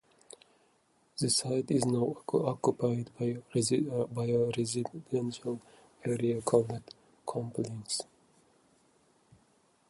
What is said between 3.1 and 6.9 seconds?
by a residential area called